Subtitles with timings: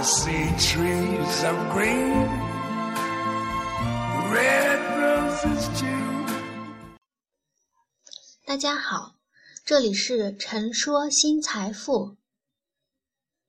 [0.00, 2.28] See trees of green,
[4.32, 6.26] red roses too.
[8.46, 9.16] 大家好，
[9.64, 12.16] 这里是陈说新财富，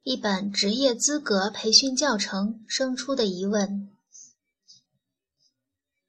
[0.03, 3.89] 一本职业资格培训教程生出的疑问。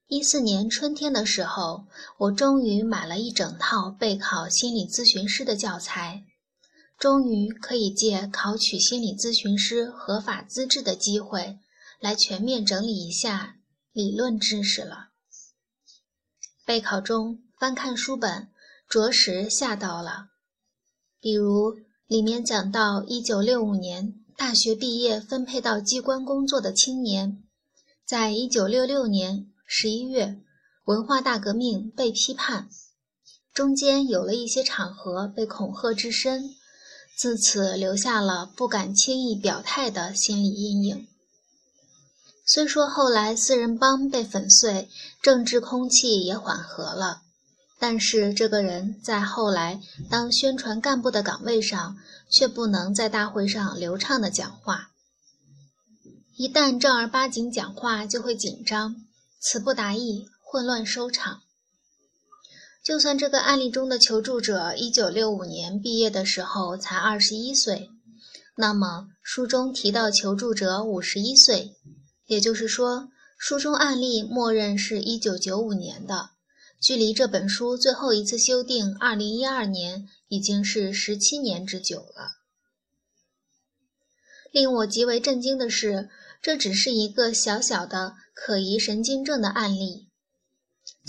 [0.09, 1.87] 一四年春天的时候，
[2.17, 6.25] 我终于买了一整套备考心理咨询师的教材，
[7.01, 11.59] 终于可以借考取心理咨询师合法资质的机会，
[11.99, 13.57] 来全面整理一下
[13.91, 15.09] 理论知识了。
[16.67, 18.51] 备考中翻看书本，
[18.87, 20.27] 着实吓到了。
[21.21, 27.43] 比如里面讲到，一九六五年大学毕业分配到机关工作的青年，
[28.05, 29.47] 在一九六六年。
[29.73, 30.39] 十一月，
[30.85, 32.69] 文化大革命被批判，
[33.55, 36.57] 中间有了一些场合被恐吓至深，
[37.21, 41.07] 自此留下了不敢轻易表态的心理阴影。
[42.47, 44.89] 虽说后来四人帮被粉碎，
[45.21, 47.21] 政治空气也缓和了，
[47.79, 51.99] 但是这个人在后来当宣传干部的岗位上，
[52.31, 54.89] 却不能在大会上流畅的讲话。
[56.39, 58.97] 一旦正儿八经讲话，就会紧张。
[59.39, 61.43] 词不达意，混乱收场。
[62.83, 67.91] 就算这个案例中的求助者一九六五年毕业的时候才二十一岁，
[68.57, 71.77] 那么书中提到求助者五十一岁，
[72.27, 73.09] 也就是说，
[73.39, 76.31] 书中案例默认是一九九五年的，
[76.81, 82.33] 距离这本书最后一次修订二零一二年已经是十七年之久了。
[84.53, 86.09] 令我极为震惊的是。
[86.43, 90.09] 这只是一个小小的可疑神经症的案例，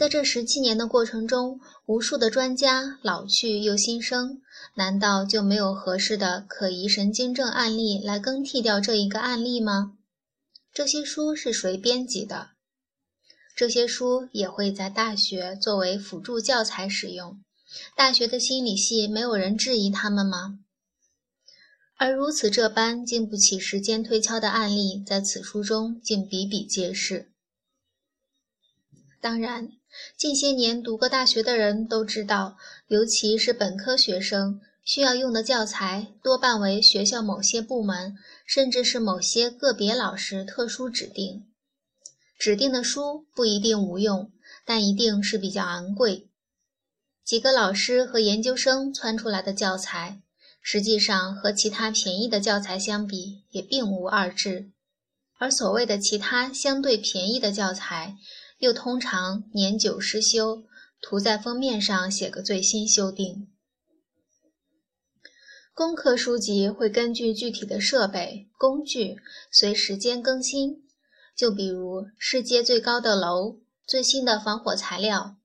[0.02, 4.42] 在这十七年的过程中，无数的专家老去又新生，
[4.74, 9.96] 难道就没有合适的可疑神经症案例来更替掉这一个案例吗？
[10.74, 12.50] 这些书是谁编辑的？
[13.56, 17.40] 这些书也会在大学作为辅助教材使用，
[17.96, 20.58] 大学的心理系没有人质疑他们吗？
[21.98, 27.32] 而如此这般经不起时间推敲的案例，在此书中竟比比皆是。
[29.22, 29.70] 当然，
[30.18, 32.58] 近些年读过大学的人都知道，
[32.88, 38.16] 尤其是本科学生需要用的教材，多半为学校某些部门，
[38.46, 41.46] 甚至是某些个别老师特殊指定。
[42.38, 44.32] 指定的书不一定无用，
[44.66, 46.28] 但一定是比较昂贵。
[47.24, 50.22] 几个老师和研究生窜出来的教材。
[50.64, 54.70] 实际上和其他便宜的教材相比，也并无二致。
[55.40, 58.16] 而所谓的其他相对便宜的教材，
[58.62, 60.64] 又通常年久失修，
[61.02, 63.48] 涂在封面上写个最新修订。
[65.74, 69.18] 工科书籍会根据具体的设备、工具
[69.52, 70.84] 随时间更新，
[71.36, 73.58] 就比如世界最高的楼、
[73.88, 75.38] 最新的防火材料。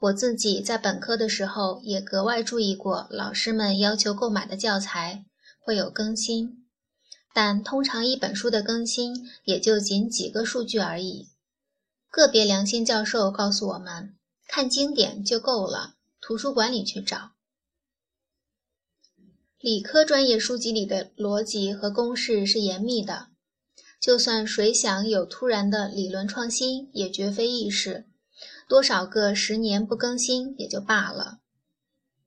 [0.00, 5.26] 我自己在本科的时候也格外注意过，老师们要求购买的教材
[5.60, 6.66] 会有更新，
[7.32, 9.14] 但通常一本书的更新
[9.44, 11.28] 也就仅几个数据而已。
[12.12, 14.14] 个别良心教授告诉我们，
[14.46, 17.30] 看经典就够了，图书馆里去找。
[19.58, 23.28] 理科专业书籍里的逻辑和公式是严密的，
[23.98, 28.06] 就算谁想有突然的理论创新，也绝非易事。
[28.68, 31.38] 多少个十年不更新也就罢了。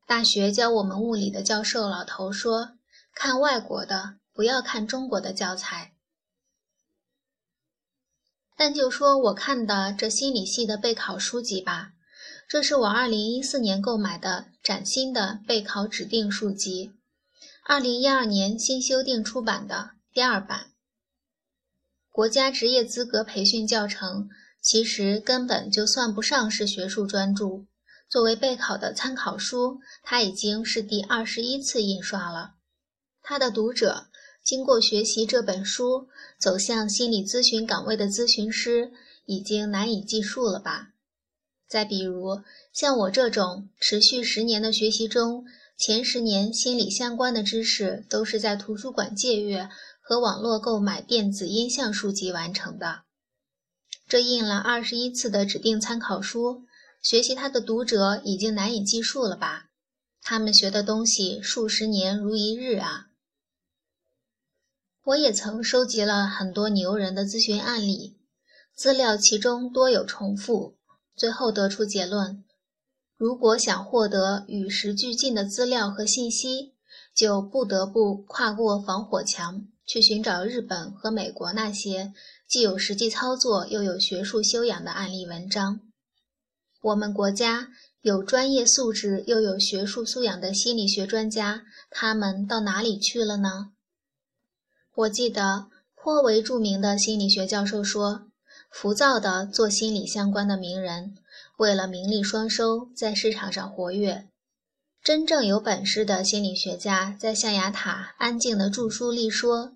[0.08, 2.78] 大学教我们物理的教授老头说
[3.14, 5.94] ：“看外国的，不要看中国的教材。”
[8.58, 11.92] 但就说我看的这心理系的备考书籍吧，
[12.48, 16.92] 这是我二零一四年购买的崭新的备考指定书籍，
[17.66, 20.68] 二零一二年新修订出版的第二版，
[22.12, 24.30] 国家职业资格培训教程。
[24.62, 27.68] 其实根本就算不上是学术专著，
[28.10, 32.56] 作为备考的参考书，它已经是第二十一次印刷了。
[33.22, 34.08] 它的读者
[34.46, 36.08] 经过学习这本书，
[36.38, 38.92] 走向心理咨询岗位的咨询师
[39.26, 40.90] 已经难以计数了吧？
[41.68, 45.46] 再比如像我这种持续十年的学习中，
[45.76, 49.68] 前十年心理相关的知识都是在图书馆借阅
[50.00, 53.02] 和网络购买电子音像书籍完成的。
[54.08, 56.66] 这印了二十一次的指定参考书，
[57.02, 59.70] 学习它的读者已经难以计数了吧？
[60.22, 63.08] 他们学的东西数十年如一日啊！
[65.06, 68.18] 我也曾收集了很多牛人的咨询案例，
[68.74, 70.78] 资料其中多有重复，
[71.16, 72.44] 最后得出结论：
[73.16, 76.74] 如果想获得与时俱进的资料和信息，
[77.16, 82.12] 就不得不跨过防火墙，去寻找日本和美国那些
[82.48, 85.82] 既有实际操作又有学术修养的案例文章。
[86.82, 87.68] 我们国家
[88.02, 91.62] 有专业素质又有学术素养的心理学专家，
[91.92, 93.74] 他们到哪里去了呢？
[94.98, 98.28] 我记得颇为著名的心理学教授说，
[98.70, 101.16] 浮躁的做心理相关的名人，
[101.58, 104.30] 为了名利双收，在市场上活跃。
[105.04, 109.74] 真正有本事的心理学家在象牙塔安静的著书立说，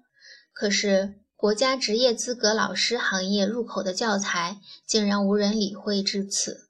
[0.53, 6.68] 可是国家职业资格老师行业入口的教材竟然无人理会至此。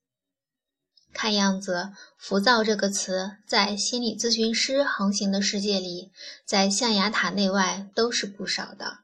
[1.13, 6.11] 看样子，“浮躁”这个词在心理咨询师横行的世界里，
[6.45, 8.99] 在象牙塔内外都是不少的。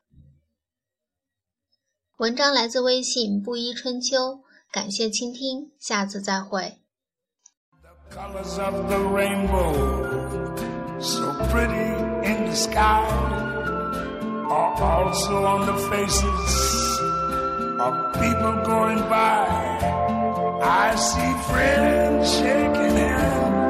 [2.18, 4.40] 文章来自微信布衣春秋，
[4.72, 6.80] 感谢倾听，下次再会。
[17.78, 19.44] Of people going by.
[20.62, 21.95] I see friday